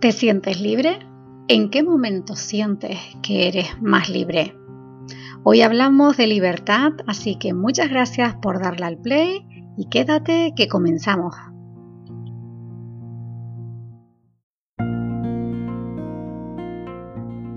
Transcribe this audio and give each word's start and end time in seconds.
¿Te 0.00 0.12
sientes 0.12 0.58
libre? 0.62 0.98
¿En 1.46 1.68
qué 1.68 1.82
momento 1.82 2.34
sientes 2.34 2.96
que 3.22 3.48
eres 3.48 3.82
más 3.82 4.08
libre? 4.08 4.56
Hoy 5.44 5.60
hablamos 5.60 6.16
de 6.16 6.26
libertad, 6.26 6.92
así 7.06 7.36
que 7.36 7.52
muchas 7.52 7.90
gracias 7.90 8.34
por 8.36 8.62
darle 8.62 8.86
al 8.86 8.96
play 8.96 9.46
y 9.76 9.90
quédate 9.90 10.54
que 10.56 10.68
comenzamos. 10.68 11.36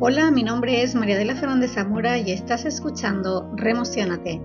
Hola, 0.01 0.29
mi 0.31 0.43
nombre 0.43 0.83
es 0.83 0.95
María 0.95 1.17
de 1.17 1.23
la 1.23 1.35
Fernández 1.35 1.75
Zamora 1.75 2.17
y 2.17 2.29
estás 2.31 2.65
escuchando 2.65 3.49
Remocionate, 3.55 4.41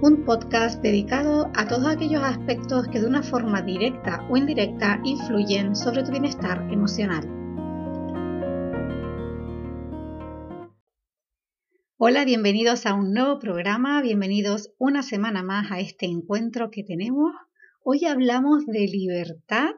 un 0.00 0.24
podcast 0.24 0.80
dedicado 0.80 1.50
a 1.56 1.66
todos 1.66 1.86
aquellos 1.86 2.22
aspectos 2.22 2.86
que 2.86 3.00
de 3.00 3.06
una 3.06 3.24
forma 3.24 3.62
directa 3.62 4.24
o 4.30 4.36
indirecta 4.36 5.00
influyen 5.02 5.74
sobre 5.74 6.04
tu 6.04 6.12
bienestar 6.12 6.68
emocional. 6.70 7.26
Hola, 11.96 12.24
bienvenidos 12.24 12.86
a 12.86 12.94
un 12.94 13.12
nuevo 13.12 13.40
programa, 13.40 14.00
bienvenidos 14.00 14.72
una 14.78 15.02
semana 15.02 15.42
más 15.42 15.72
a 15.72 15.80
este 15.80 16.06
encuentro 16.06 16.70
que 16.70 16.84
tenemos. 16.84 17.32
Hoy 17.82 18.04
hablamos 18.04 18.66
de 18.66 18.86
libertad, 18.86 19.70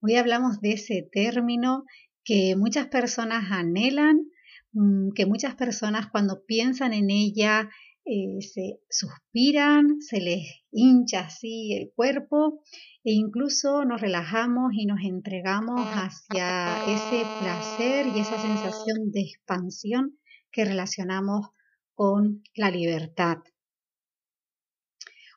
hoy 0.00 0.16
hablamos 0.16 0.60
de 0.60 0.72
ese 0.72 1.08
término 1.12 1.84
que 2.24 2.56
muchas 2.56 2.88
personas 2.88 3.52
anhelan, 3.52 4.26
mm, 4.72 5.10
que 5.14 5.24
muchas 5.24 5.54
personas 5.54 6.08
cuando 6.10 6.44
piensan 6.44 6.92
en 6.92 7.10
ella 7.10 7.70
eh, 8.08 8.40
se 8.40 8.78
suspiran, 8.88 10.00
se 10.00 10.20
les 10.20 10.46
hincha 10.70 11.20
así 11.20 11.72
el 11.74 11.92
cuerpo 11.92 12.62
e 13.02 13.12
incluso 13.12 13.84
nos 13.84 14.00
relajamos 14.00 14.72
y 14.74 14.86
nos 14.86 15.00
entregamos 15.02 15.80
hacia 15.92 16.84
ese 16.84 17.26
placer 17.40 18.06
y 18.06 18.20
esa 18.20 18.40
sensación 18.40 19.10
de 19.10 19.22
expansión 19.22 20.18
que 20.52 20.64
relacionamos 20.64 21.48
con 21.94 22.44
la 22.54 22.70
libertad. 22.70 23.38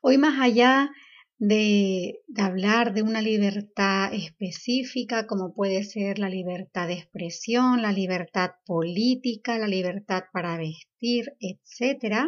Hoy 0.03 0.20
más 0.20 0.40
allá 0.40 0.92
de, 1.40 2.20
hablar 2.38 2.94
de 2.94 3.02
una 3.02 3.22
libertad 3.22 4.14
específica 4.14 5.26
como 5.26 5.54
puede 5.54 5.84
ser 5.84 6.20
la 6.20 6.30
libertad 6.30 6.88
de 6.88 6.96
expresión, 6.96 7.81
la 7.81 7.94
libertad 7.94 8.52
política, 8.66 9.58
la 9.58 9.68
libertad 9.68 10.23
para 10.34 10.58
vestir, 10.58 11.34
etc., 11.40 12.28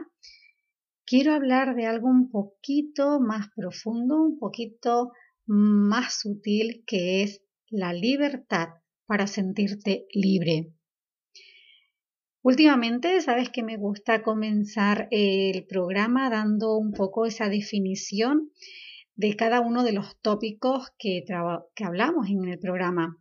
quiero 1.05 1.33
hablar 1.33 1.75
de 1.75 1.87
algo 1.87 2.07
un 2.07 2.29
poquito 2.29 3.19
más 3.19 3.47
profundo, 3.53 4.21
un 4.21 4.39
poquito 4.39 5.11
más 5.45 6.21
sutil, 6.21 6.83
que 6.87 7.23
es 7.23 7.41
la 7.69 7.91
libertad 7.91 8.69
para 9.05 9.27
sentirte 9.27 10.05
libre. 10.13 10.71
Últimamente, 12.43 13.19
sabes 13.19 13.49
que 13.49 13.61
me 13.61 13.75
gusta 13.75 14.23
comenzar 14.23 15.09
el 15.11 15.65
programa 15.67 16.29
dando 16.29 16.77
un 16.77 16.93
poco 16.93 17.25
esa 17.25 17.49
definición 17.49 18.51
de 19.15 19.35
cada 19.35 19.61
uno 19.61 19.83
de 19.83 19.93
los 19.93 20.19
tópicos 20.21 20.89
que, 20.97 21.23
que 21.75 21.83
hablamos 21.83 22.29
en 22.29 22.47
el 22.47 22.59
programa. 22.59 23.17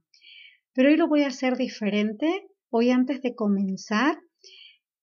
Pero 0.73 0.89
hoy 0.89 0.97
lo 0.97 1.09
voy 1.09 1.23
a 1.23 1.29
hacer 1.29 1.57
diferente. 1.57 2.47
Hoy 2.71 2.91
antes 2.91 3.23
de 3.23 3.35
comenzar, 3.35 4.19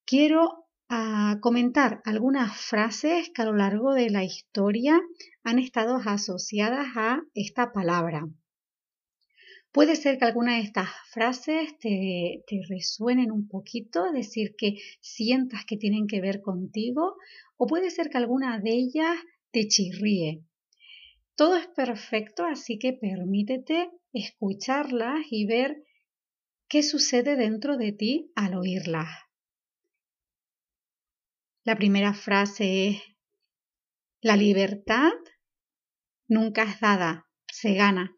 quiero 0.05 0.65
ah, 0.89 1.37
comentar 1.41 2.01
algunas 2.05 2.59
frases 2.59 3.29
que 3.33 3.41
a 3.41 3.45
lo 3.45 3.53
largo 3.53 3.93
de 3.93 4.09
la 4.09 4.23
historia 4.23 4.99
han 5.43 5.59
estado 5.59 5.97
asociadas 6.03 6.87
a 6.95 7.21
esta 7.33 7.73
palabra. 7.73 8.25
Puede 9.73 9.95
ser 9.95 10.17
que 10.17 10.25
alguna 10.25 10.55
de 10.55 10.61
estas 10.61 10.89
frases 11.11 11.77
te, 11.77 12.43
te, 12.47 12.61
resuenen 12.69 13.31
un 13.31 13.47
poquito, 13.47 14.07
es 14.07 14.13
decir, 14.13 14.55
que 14.57 14.77
sientas 15.01 15.65
que 15.65 15.77
tienen 15.77 16.07
que 16.07 16.21
ver 16.21 16.41
contigo, 16.41 17.17
o 17.57 17.67
puede 17.67 17.91
ser 17.91 18.09
que 18.09 18.17
alguna 18.17 18.59
de 18.59 18.71
ellas 18.71 19.17
te 19.51 19.67
chirríe. 19.67 20.41
Todo 21.37 21.55
es 21.55 21.67
perfecto, 21.67 22.45
así 22.45 22.79
que 22.79 22.93
permítete 22.93 23.91
escucharlas 24.11 25.19
y 25.29 25.45
ver 25.45 25.83
qué 26.67 26.81
sucede 26.81 27.35
dentro 27.35 27.77
de 27.77 27.91
ti 27.91 28.31
al 28.35 28.55
oírlas. 28.55 29.07
La 31.63 31.75
primera 31.75 32.15
frase 32.15 32.87
es, 32.87 33.01
la 34.19 34.35
libertad 34.35 35.11
nunca 36.27 36.63
es 36.63 36.79
dada, 36.79 37.27
se 37.45 37.75
gana. 37.75 38.17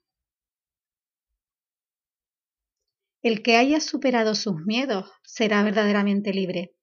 El 3.21 3.43
que 3.43 3.57
haya 3.57 3.81
superado 3.81 4.33
sus 4.33 4.55
miedos 4.65 5.11
será 5.25 5.61
verdaderamente 5.63 6.31
libre. 6.31 6.73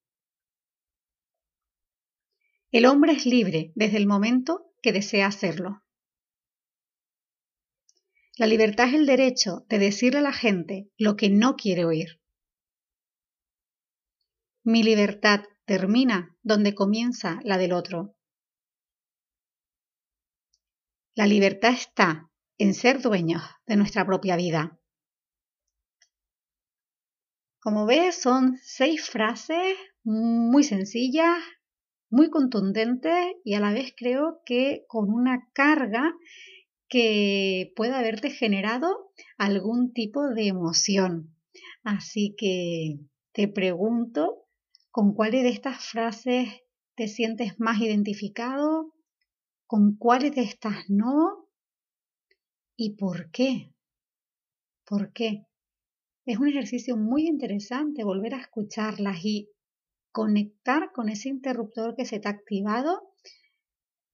El 2.72 2.84
hombre 2.84 3.12
es 3.12 3.24
libre 3.24 3.72
desde 3.74 3.97
el 3.97 4.06
momento 4.06 4.74
que 4.82 4.92
desea 4.92 5.28
hacerlo. 5.28 5.85
La 8.38 8.47
libertad 8.47 8.88
es 8.88 8.94
el 8.94 9.06
derecho 9.06 9.64
de 9.70 9.78
decirle 9.78 10.19
a 10.19 10.22
la 10.22 10.32
gente 10.32 10.91
lo 10.98 11.16
que 11.16 11.30
no 11.30 11.56
quiere 11.56 11.86
oír. 11.86 12.20
Mi 14.62 14.82
libertad 14.82 15.41
termina 15.64 16.36
donde 16.42 16.74
comienza 16.74 17.41
la 17.44 17.56
del 17.56 17.72
otro. 17.72 18.14
La 21.14 21.26
libertad 21.26 21.72
está 21.72 22.30
en 22.58 22.74
ser 22.74 23.00
dueños 23.00 23.42
de 23.66 23.76
nuestra 23.76 24.04
propia 24.04 24.36
vida. 24.36 24.78
Como 27.58 27.86
ves, 27.86 28.20
son 28.20 28.58
seis 28.62 29.08
frases 29.08 29.78
muy 30.04 30.62
sencillas, 30.62 31.38
muy 32.10 32.28
contundentes 32.28 33.34
y 33.44 33.54
a 33.54 33.60
la 33.60 33.72
vez 33.72 33.94
creo 33.97 34.42
que 34.44 34.84
con 34.88 35.10
una 35.10 35.48
carga 35.54 36.12
que 36.88 37.72
pueda 37.74 37.98
haberte 37.98 38.30
generado 38.30 39.12
algún 39.38 39.92
tipo 39.92 40.28
de 40.28 40.47
emoción. 40.47 41.34
Así 41.82 42.34
que 42.38 42.98
te 43.32 43.48
pregunto, 43.48 44.47
¿con 44.91 45.14
cuáles 45.14 45.42
de 45.42 45.50
estas 45.50 45.84
frases 45.84 46.48
te 46.94 47.08
sientes 47.08 47.58
más 47.58 47.80
identificado? 47.80 48.94
¿Con 49.66 49.97
cuáles 49.97 50.34
de 50.34 50.42
estas 50.42 50.88
no? 50.88 51.48
¿Y 52.76 52.97
por 52.97 53.30
qué? 53.30 53.72
¿Por 54.84 55.12
qué? 55.12 55.47
Es 56.24 56.38
un 56.38 56.48
ejercicio 56.48 56.97
muy 56.97 57.26
interesante 57.26 58.04
volver 58.04 58.34
a 58.34 58.41
escucharlas 58.41 59.24
y 59.24 59.48
conectar 60.12 60.92
con 60.92 61.08
ese 61.08 61.28
interruptor 61.28 61.94
que 61.94 62.06
se 62.06 62.20
te 62.20 62.28
ha 62.28 62.32
activado 62.32 63.12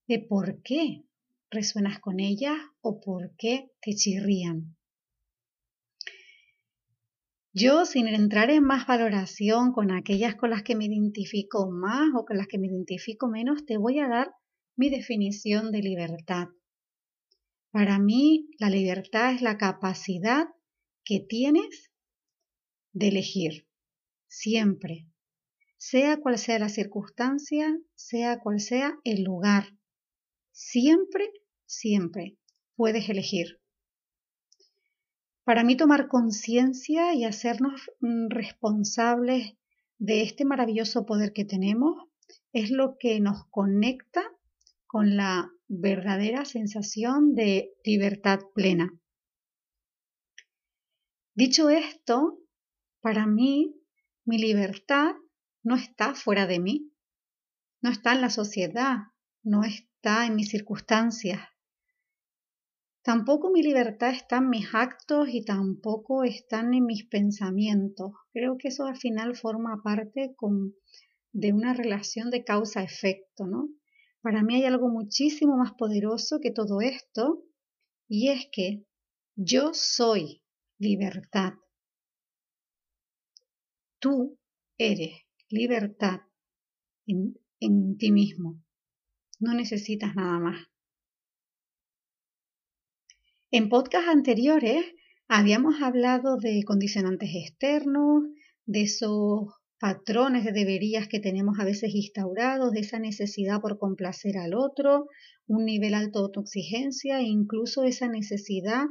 de 0.06 0.18
por 0.18 0.62
qué 0.62 1.04
resuenas 1.52 2.00
con 2.00 2.18
ellas 2.18 2.56
o 2.80 3.00
por 3.00 3.36
qué 3.36 3.70
te 3.80 3.94
chirrían. 3.94 4.76
Yo, 7.54 7.84
sin 7.84 8.08
entrar 8.08 8.50
en 8.50 8.64
más 8.64 8.86
valoración 8.86 9.72
con 9.72 9.90
aquellas 9.90 10.34
con 10.36 10.50
las 10.50 10.62
que 10.62 10.74
me 10.74 10.86
identifico 10.86 11.70
más 11.70 12.08
o 12.16 12.24
con 12.24 12.38
las 12.38 12.46
que 12.46 12.58
me 12.58 12.68
identifico 12.68 13.28
menos, 13.28 13.66
te 13.66 13.76
voy 13.76 13.98
a 13.98 14.08
dar 14.08 14.32
mi 14.74 14.88
definición 14.88 15.70
de 15.70 15.82
libertad. 15.82 16.48
Para 17.70 17.98
mí, 17.98 18.48
la 18.58 18.70
libertad 18.70 19.34
es 19.34 19.42
la 19.42 19.58
capacidad 19.58 20.48
que 21.04 21.20
tienes 21.20 21.90
de 22.92 23.08
elegir, 23.08 23.68
siempre, 24.28 25.06
sea 25.76 26.16
cual 26.18 26.38
sea 26.38 26.58
la 26.58 26.70
circunstancia, 26.70 27.78
sea 27.94 28.38
cual 28.40 28.60
sea 28.60 28.94
el 29.04 29.24
lugar, 29.24 29.76
siempre, 30.52 31.30
siempre 31.72 32.36
puedes 32.76 33.08
elegir. 33.08 33.60
Para 35.44 35.64
mí 35.64 35.76
tomar 35.76 36.08
conciencia 36.08 37.14
y 37.14 37.24
hacernos 37.24 37.90
mm, 38.00 38.28
responsables 38.28 39.56
de 39.98 40.22
este 40.22 40.44
maravilloso 40.44 41.04
poder 41.04 41.32
que 41.32 41.44
tenemos 41.44 42.08
es 42.52 42.70
lo 42.70 42.96
que 42.98 43.20
nos 43.20 43.46
conecta 43.50 44.22
con 44.86 45.16
la 45.16 45.50
verdadera 45.68 46.44
sensación 46.44 47.34
de 47.34 47.72
libertad 47.84 48.40
plena. 48.54 48.92
Dicho 51.34 51.70
esto, 51.70 52.38
para 53.00 53.26
mí, 53.26 53.74
mi 54.24 54.38
libertad 54.38 55.14
no 55.62 55.76
está 55.76 56.14
fuera 56.14 56.46
de 56.46 56.60
mí, 56.60 56.92
no 57.80 57.90
está 57.90 58.12
en 58.12 58.20
la 58.20 58.30
sociedad, 58.30 58.98
no 59.42 59.64
está 59.64 60.26
en 60.26 60.36
mis 60.36 60.50
circunstancias. 60.50 61.40
Tampoco 63.02 63.50
mi 63.50 63.62
libertad 63.62 64.10
está 64.10 64.36
en 64.36 64.48
mis 64.48 64.72
actos 64.72 65.28
y 65.28 65.44
tampoco 65.44 66.22
están 66.22 66.72
en 66.72 66.86
mis 66.86 67.04
pensamientos. 67.04 68.12
Creo 68.32 68.56
que 68.56 68.68
eso 68.68 68.86
al 68.86 68.96
final 68.96 69.34
forma 69.34 69.82
parte 69.82 70.36
de 71.32 71.52
una 71.52 71.74
relación 71.74 72.30
de 72.30 72.44
causa-efecto, 72.44 73.46
¿no? 73.46 73.68
Para 74.20 74.44
mí 74.44 74.54
hay 74.54 74.66
algo 74.66 74.88
muchísimo 74.88 75.56
más 75.56 75.72
poderoso 75.72 76.38
que 76.40 76.52
todo 76.52 76.80
esto 76.80 77.42
y 78.08 78.28
es 78.28 78.46
que 78.52 78.84
Yo 79.34 79.72
soy 79.72 80.42
libertad. 80.78 81.54
Tú 83.98 84.38
eres 84.78 85.22
libertad 85.48 86.20
en 87.06 87.96
ti 87.96 88.12
mismo. 88.12 88.62
No 89.40 89.54
necesitas 89.54 90.14
nada 90.14 90.38
más. 90.38 90.71
En 93.54 93.68
podcast 93.68 94.08
anteriores 94.08 94.82
habíamos 95.28 95.82
hablado 95.82 96.38
de 96.38 96.62
condicionantes 96.64 97.28
externos, 97.34 98.22
de 98.64 98.80
esos 98.80 99.52
patrones 99.78 100.46
de 100.46 100.52
deberías 100.52 101.06
que 101.06 101.20
tenemos 101.20 101.60
a 101.60 101.66
veces 101.66 101.94
instaurados, 101.94 102.72
de 102.72 102.80
esa 102.80 102.98
necesidad 102.98 103.60
por 103.60 103.78
complacer 103.78 104.38
al 104.38 104.54
otro, 104.54 105.06
un 105.46 105.66
nivel 105.66 105.92
alto 105.92 106.20
de 106.20 106.24
autoexigencia 106.24 107.20
e 107.20 107.24
incluso 107.24 107.84
esa 107.84 108.08
necesidad 108.08 108.86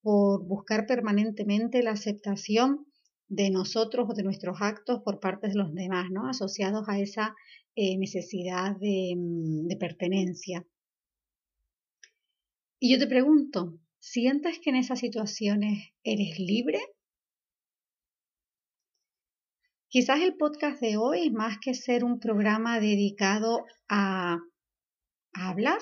por 0.00 0.46
buscar 0.46 0.86
permanentemente 0.86 1.82
la 1.82 1.90
aceptación 1.90 2.86
de 3.28 3.50
nosotros 3.50 4.06
o 4.08 4.14
de 4.14 4.22
nuestros 4.22 4.62
actos 4.62 5.02
por 5.04 5.20
parte 5.20 5.48
de 5.48 5.56
los 5.56 5.74
demás, 5.74 6.06
¿no? 6.10 6.26
asociados 6.26 6.88
a 6.88 6.98
esa 6.98 7.34
eh, 7.74 7.98
necesidad 7.98 8.76
mm, 8.80 9.66
de 9.66 9.76
pertenencia. 9.76 10.64
Y 12.80 12.92
yo 12.92 12.98
te 12.98 13.06
pregunto, 13.06 13.78
¿sientes 14.06 14.60
que 14.60 14.70
en 14.70 14.76
esas 14.76 15.00
situaciones 15.00 15.90
eres 16.04 16.38
libre? 16.38 16.78
Quizás 19.88 20.20
el 20.20 20.36
podcast 20.36 20.80
de 20.80 20.96
hoy, 20.96 21.30
más 21.30 21.58
que 21.58 21.74
ser 21.74 22.04
un 22.04 22.20
programa 22.20 22.78
dedicado 22.78 23.64
a, 23.88 24.38
hablar 25.32 25.80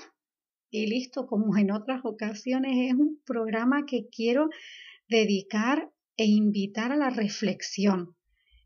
y 0.71 0.87
listo, 0.87 1.27
como 1.27 1.57
en 1.59 1.71
otras 1.71 2.01
ocasiones, 2.05 2.91
es 2.91 2.95
un 2.95 3.21
programa 3.25 3.85
que 3.87 4.09
quiero 4.09 4.49
dedicar 5.09 5.93
e 6.17 6.25
invitar 6.25 6.93
a 6.93 6.97
la 6.97 7.11
reflexión. 7.11 8.17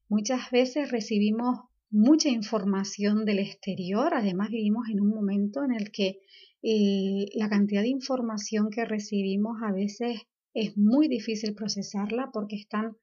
Muchas 0.08 0.50
veces 0.50 0.90
recibimos 0.90 1.58
mucha 1.90 2.28
información 2.28 3.25
del 3.25 3.40
exterior, 3.40 4.14
además 4.14 4.50
vivimos 4.50 4.88
en 4.88 5.00
un 5.00 5.08
momento 5.08 5.64
en 5.64 5.75
el 5.75 5.90
que 5.90 6.20
eh, 6.62 7.26
la 7.34 7.49
cantidad 7.49 7.82
de 7.82 7.88
información 7.88 8.70
que 8.70 8.84
recibimos 8.84 9.58
a 9.62 9.72
veces 9.72 10.22
es 10.55 10.76
muy 10.76 11.08
difícil 11.08 11.55
procesarla 11.55 12.31
porque 12.32 12.56
están 12.56 12.96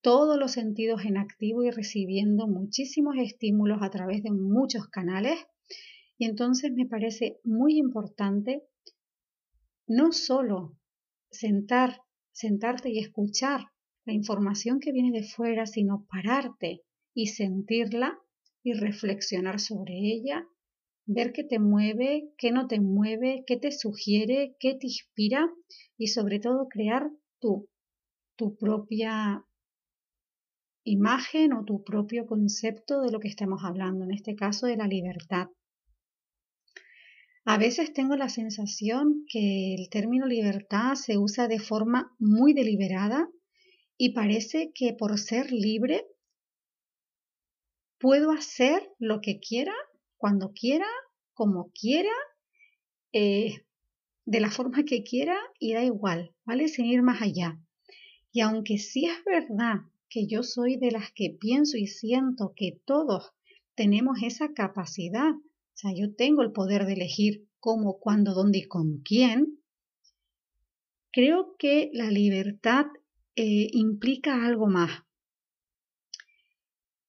todos 0.00 0.38
los 0.38 0.52
sentidos 0.52 1.04
en 1.04 1.16
activo 1.18 1.62
y 1.62 1.70
recibiendo 1.70 2.46
muchísimos 2.46 3.16
estímulos 3.18 3.82
a 3.82 3.90
través 3.90 4.22
de 4.22 4.30
muchos 4.30 4.88
canales. 4.88 5.38
Y 6.16 6.24
entonces 6.26 6.72
me 6.72 6.86
parece 6.86 7.40
muy 7.44 7.78
importante 7.78 8.62
no 9.86 10.12
solo 10.12 10.76
sentar, 11.30 12.02
sentarte 12.32 12.90
y 12.90 12.98
escuchar 12.98 13.66
la 14.04 14.12
información 14.12 14.80
que 14.80 14.92
viene 14.92 15.10
de 15.10 15.26
fuera, 15.26 15.66
sino 15.66 16.06
pararte 16.10 16.82
y 17.14 17.26
sentirla 17.26 18.18
y 18.62 18.72
reflexionar 18.72 19.60
sobre 19.60 19.94
ella, 19.94 20.46
ver 21.08 21.32
qué 21.32 21.42
te 21.42 21.58
mueve, 21.58 22.30
qué 22.36 22.52
no 22.52 22.68
te 22.68 22.80
mueve, 22.80 23.42
qué 23.46 23.56
te 23.56 23.72
sugiere, 23.72 24.54
qué 24.60 24.74
te 24.74 24.86
inspira 24.86 25.50
y 25.96 26.08
sobre 26.08 26.38
todo 26.38 26.68
crear 26.68 27.10
tú, 27.40 27.68
tu 28.36 28.56
propia 28.56 29.42
imagen 30.84 31.54
o 31.54 31.64
tu 31.64 31.82
propio 31.82 32.26
concepto 32.26 33.00
de 33.00 33.10
lo 33.10 33.20
que 33.20 33.28
estamos 33.28 33.64
hablando, 33.64 34.04
en 34.04 34.12
este 34.12 34.34
caso 34.34 34.66
de 34.66 34.76
la 34.76 34.86
libertad. 34.86 35.48
A 37.46 37.56
veces 37.56 37.94
tengo 37.94 38.14
la 38.14 38.28
sensación 38.28 39.24
que 39.32 39.74
el 39.74 39.88
término 39.88 40.26
libertad 40.26 40.94
se 40.94 41.16
usa 41.16 41.48
de 41.48 41.58
forma 41.58 42.14
muy 42.18 42.52
deliberada 42.52 43.26
y 43.96 44.12
parece 44.12 44.72
que 44.74 44.92
por 44.92 45.18
ser 45.18 45.50
libre 45.52 46.06
puedo 47.98 48.30
hacer 48.30 48.82
lo 48.98 49.22
que 49.22 49.40
quiera, 49.40 49.72
cuando 50.18 50.52
quiera, 50.52 50.86
como 51.32 51.70
quiera, 51.72 52.12
eh, 53.12 53.64
de 54.26 54.40
la 54.40 54.50
forma 54.50 54.84
que 54.84 55.02
quiera 55.02 55.38
y 55.58 55.72
da 55.72 55.82
igual, 55.82 56.34
¿vale? 56.44 56.68
Sin 56.68 56.84
ir 56.84 57.02
más 57.02 57.22
allá. 57.22 57.58
Y 58.30 58.40
aunque 58.40 58.76
sí 58.76 59.06
es 59.06 59.24
verdad 59.24 59.76
que 60.10 60.26
yo 60.26 60.42
soy 60.42 60.76
de 60.76 60.90
las 60.90 61.12
que 61.12 61.30
pienso 61.30 61.78
y 61.78 61.86
siento 61.86 62.52
que 62.54 62.78
todos 62.84 63.32
tenemos 63.74 64.18
esa 64.22 64.52
capacidad, 64.52 65.30
o 65.30 65.76
sea, 65.80 65.92
yo 65.94 66.14
tengo 66.14 66.42
el 66.42 66.52
poder 66.52 66.84
de 66.84 66.94
elegir 66.94 67.48
cómo, 67.60 67.98
cuándo, 67.98 68.34
dónde 68.34 68.58
y 68.58 68.68
con 68.68 68.98
quién, 68.98 69.60
creo 71.12 71.56
que 71.58 71.90
la 71.92 72.10
libertad 72.10 72.86
eh, 73.36 73.68
implica 73.72 74.44
algo 74.44 74.66
más. 74.66 75.02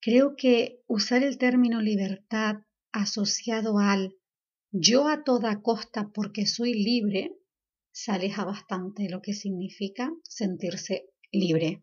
Creo 0.00 0.36
que 0.36 0.80
usar 0.86 1.22
el 1.22 1.36
término 1.36 1.82
libertad 1.82 2.62
asociado 2.92 3.78
al 3.78 4.14
yo 4.72 5.08
a 5.08 5.24
toda 5.24 5.62
costa 5.62 6.10
porque 6.14 6.46
soy 6.46 6.74
libre 6.74 7.36
se 7.92 8.12
aleja 8.12 8.44
bastante 8.44 9.04
de 9.04 9.10
lo 9.10 9.20
que 9.20 9.32
significa 9.32 10.12
sentirse 10.22 11.06
libre. 11.32 11.82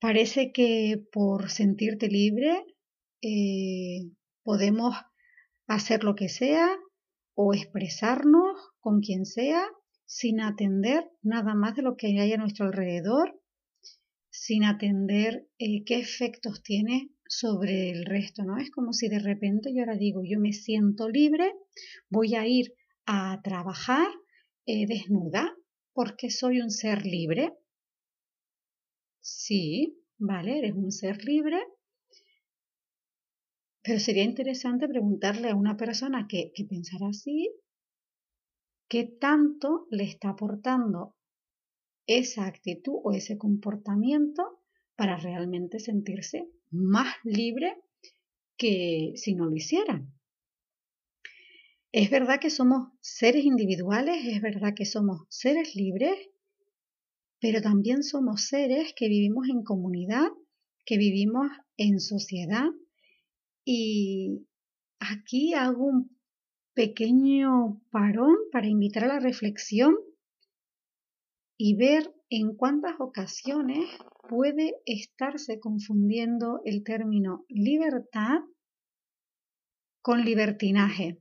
Parece 0.00 0.50
que 0.52 1.00
por 1.12 1.50
sentirte 1.50 2.08
libre 2.08 2.64
eh, 3.22 4.10
podemos 4.42 4.96
hacer 5.66 6.02
lo 6.04 6.14
que 6.14 6.28
sea 6.28 6.68
o 7.34 7.54
expresarnos 7.54 8.56
con 8.80 9.00
quien 9.00 9.26
sea 9.26 9.62
sin 10.06 10.40
atender 10.40 11.08
nada 11.22 11.54
más 11.54 11.76
de 11.76 11.82
lo 11.82 11.96
que 11.96 12.18
hay 12.18 12.32
a 12.32 12.36
nuestro 12.36 12.66
alrededor, 12.66 13.40
sin 14.30 14.64
atender 14.64 15.48
eh, 15.58 15.84
qué 15.84 16.00
efectos 16.00 16.62
tiene 16.62 17.10
sobre 17.30 17.90
el 17.90 18.04
resto, 18.04 18.44
¿no? 18.44 18.58
Es 18.58 18.70
como 18.70 18.92
si 18.92 19.08
de 19.08 19.20
repente 19.20 19.72
yo 19.72 19.80
ahora 19.80 19.96
digo, 19.96 20.22
yo 20.24 20.40
me 20.40 20.52
siento 20.52 21.08
libre, 21.08 21.54
voy 22.10 22.34
a 22.34 22.46
ir 22.46 22.74
a 23.06 23.40
trabajar 23.42 24.08
eh, 24.66 24.86
desnuda 24.86 25.56
porque 25.92 26.30
soy 26.30 26.60
un 26.60 26.70
ser 26.70 27.06
libre 27.06 27.54
Sí, 29.22 30.02
vale, 30.18 30.58
eres 30.58 30.74
un 30.74 30.90
ser 30.90 31.24
libre, 31.24 31.58
pero 33.82 33.98
sería 34.00 34.24
interesante 34.24 34.88
preguntarle 34.88 35.50
a 35.50 35.54
una 35.54 35.76
persona 35.76 36.26
que, 36.28 36.52
que 36.54 36.64
pensara 36.64 37.08
así, 37.08 37.50
qué 38.88 39.04
tanto 39.04 39.86
le 39.90 40.04
está 40.04 40.30
aportando 40.30 41.16
esa 42.06 42.46
actitud 42.46 42.96
o 43.04 43.12
ese 43.12 43.36
comportamiento 43.36 44.42
para 44.96 45.16
realmente 45.16 45.78
sentirse 45.78 46.48
más 46.70 47.14
libre 47.24 47.76
que 48.56 49.12
si 49.16 49.34
no 49.34 49.46
lo 49.46 49.56
hicieran. 49.56 50.12
Es 51.92 52.10
verdad 52.10 52.38
que 52.40 52.50
somos 52.50 52.88
seres 53.00 53.44
individuales, 53.44 54.24
es 54.24 54.40
verdad 54.40 54.74
que 54.74 54.84
somos 54.84 55.22
seres 55.28 55.74
libres 55.74 56.16
pero 57.40 57.62
también 57.62 58.02
somos 58.02 58.42
seres 58.42 58.92
que 58.94 59.08
vivimos 59.08 59.48
en 59.48 59.64
comunidad, 59.64 60.28
que 60.84 60.98
vivimos 60.98 61.50
en 61.76 61.98
sociedad 61.98 62.68
y 63.64 64.46
aquí 64.98 65.54
hago 65.54 65.86
un 65.86 66.18
pequeño 66.74 67.80
parón 67.90 68.36
para 68.52 68.68
invitar 68.68 69.04
a 69.04 69.14
la 69.14 69.20
reflexión 69.20 69.96
y 71.62 71.76
ver 71.76 72.10
en 72.30 72.56
cuántas 72.56 72.94
ocasiones 72.98 73.86
puede 74.30 74.76
estarse 74.86 75.60
confundiendo 75.60 76.62
el 76.64 76.82
término 76.84 77.44
libertad 77.48 78.38
con 80.00 80.24
libertinaje. 80.24 81.18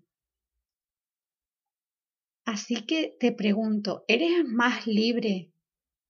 Así 2.46 2.86
que 2.86 3.18
te 3.20 3.34
pregunto, 3.34 4.06
¿eres 4.08 4.46
más 4.46 4.88
libre 4.88 5.52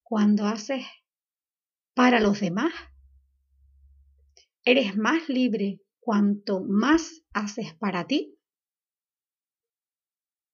cuando 0.03 0.45
haces 0.45 0.85
para 1.95 2.19
los 2.19 2.39
demás. 2.39 2.71
Eres 4.63 4.95
más 4.95 5.27
libre 5.27 5.81
cuanto 5.99 6.61
más 6.61 7.23
haces 7.33 7.73
para 7.73 8.05
ti. 8.05 8.37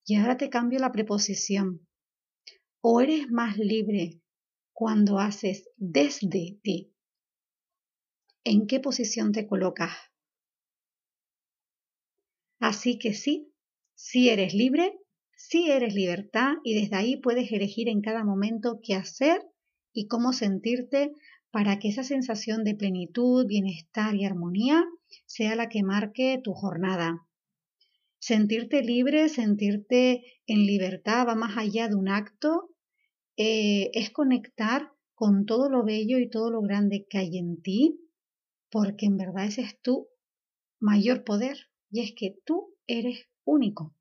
Y 0.06 0.16
ahora 0.16 0.38
te 0.38 0.50
cambio 0.50 0.80
la 0.80 0.94
preposición. 0.94 1.86
O 2.88 3.02
eres 3.02 3.32
más 3.32 3.58
libre 3.58 4.22
cuando 4.72 5.18
haces 5.20 5.70
desde 5.78 6.60
ti. 6.62 6.94
¿En 8.44 8.68
qué 8.68 8.80
posición 8.80 9.32
te 9.32 9.48
colocas? 9.48 9.92
Así 12.60 13.00
que 13.00 13.14
sí, 13.14 13.52
si 13.96 14.30
eres 14.30 14.54
libre 14.54 15.00
Sí 15.38 15.70
eres 15.70 15.94
libertad 15.94 16.54
y 16.64 16.80
desde 16.80 16.96
ahí 16.96 17.18
puedes 17.18 17.52
elegir 17.52 17.90
en 17.90 18.02
cada 18.02 18.24
momento 18.24 18.80
qué 18.82 18.96
hacer 18.96 19.42
y 19.92 20.08
cómo 20.08 20.32
sentirte 20.32 21.12
para 21.52 21.78
que 21.78 21.90
esa 21.90 22.04
sensación 22.04 22.64
de 22.64 22.76
plenitud, 22.76 23.46
bienestar 23.46 24.16
y 24.16 24.26
armonía 24.26 24.86
sea 25.26 25.56
la 25.56 25.68
que 25.68 25.84
marque 25.84 26.40
tu 26.42 26.54
jornada. 26.54 27.28
Sentirte 28.18 28.82
libre, 28.82 29.28
sentirte 29.30 30.24
en 30.48 30.66
libertad 30.66 31.28
va 31.28 31.36
más 31.36 31.58
allá 31.58 31.90
de 31.90 31.96
un 31.96 32.08
acto, 32.08 32.75
eh, 33.38 33.92
es 33.94 34.10
conectar 34.12 34.92
con 35.14 35.46
todo 35.46 35.70
lo 35.70 35.84
bello 35.84 36.20
y 36.20 36.30
todo 36.30 36.52
lo 36.52 36.62
grande 36.62 37.06
que 37.10 37.18
hay 37.18 37.38
en 37.38 37.62
ti, 37.62 38.00
porque 38.70 39.06
en 39.06 39.18
verdad 39.18 39.46
ese 39.46 39.62
es 39.62 39.80
tu 39.82 40.08
mayor 40.80 41.24
poder 41.24 41.58
y 41.90 42.02
es 42.02 42.14
que 42.14 42.38
tú 42.46 42.76
eres 42.88 43.28
único. 43.46 43.96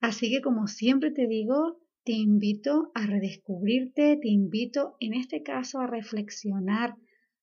Así 0.00 0.30
que 0.30 0.40
como 0.40 0.66
siempre 0.66 1.10
te 1.10 1.26
digo, 1.26 1.80
te 2.04 2.12
invito 2.12 2.92
a 2.94 3.06
redescubrirte, 3.06 4.16
te 4.16 4.28
invito 4.28 4.96
en 5.00 5.14
este 5.14 5.42
caso 5.42 5.80
a 5.80 5.86
reflexionar 5.86 6.94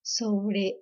sobre 0.01 0.79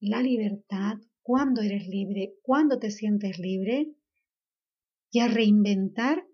la 0.00 0.20
libertad, 0.20 0.98
cuándo 1.22 1.62
eres 1.62 1.88
libre, 1.88 2.34
cuándo 2.42 2.78
te 2.78 2.90
sientes 2.90 3.38
libre 3.38 3.94
y 5.10 5.20
a 5.20 5.28
reinventar 5.28 6.26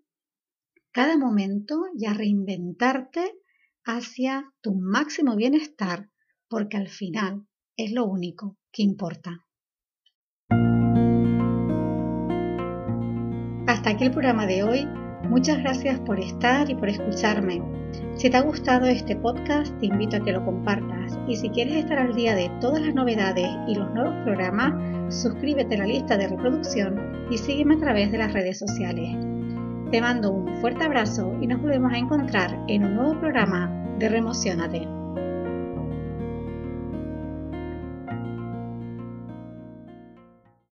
cada 0.93 1.17
momento 1.17 1.85
y 1.97 2.05
a 2.05 2.13
reinventarte 2.13 3.33
hacia 3.83 4.45
tu 4.61 4.75
máximo 4.75 5.35
bienestar, 5.35 6.09
porque 6.47 6.77
al 6.77 6.87
final 6.87 7.47
es 7.75 7.91
lo 7.91 8.05
único 8.05 8.57
que 8.71 8.83
importa. 8.83 9.45
Hasta 13.67 13.89
aquí 13.89 14.05
el 14.05 14.11
programa 14.11 14.45
de 14.45 14.63
hoy. 14.63 14.87
Muchas 15.27 15.57
gracias 15.59 15.99
por 16.01 16.19
estar 16.19 16.69
y 16.69 16.75
por 16.75 16.89
escucharme. 16.89 17.61
Si 18.15 18.29
te 18.29 18.37
ha 18.37 18.41
gustado 18.41 18.85
este 18.85 19.15
podcast, 19.15 19.75
te 19.79 19.87
invito 19.87 20.17
a 20.17 20.23
que 20.23 20.31
lo 20.31 20.45
compartas 20.45 21.17
y 21.27 21.35
si 21.37 21.49
quieres 21.49 21.77
estar 21.77 21.97
al 21.97 22.13
día 22.13 22.35
de 22.35 22.51
todas 22.61 22.81
las 22.81 22.93
novedades 22.93 23.49
y 23.67 23.75
los 23.75 23.91
nuevos 23.93 24.13
programas, 24.23 24.73
suscríbete 25.13 25.75
a 25.75 25.79
la 25.79 25.87
lista 25.87 26.17
de 26.17 26.27
reproducción 26.27 27.27
y 27.31 27.37
sígueme 27.37 27.75
a 27.75 27.79
través 27.79 28.11
de 28.11 28.19
las 28.19 28.33
redes 28.33 28.59
sociales. 28.59 29.32
Te 29.93 30.01
mando 30.01 30.31
un 30.31 30.57
fuerte 30.57 30.83
abrazo 30.83 31.37
y 31.39 31.45
nos 31.45 31.61
volvemos 31.61 31.93
a 31.93 31.99
encontrar 31.99 32.57
en 32.67 32.83
un 32.83 32.95
nuevo 32.95 33.19
programa 33.19 33.69
de 33.99 34.09
Remocionate. 34.09 35.02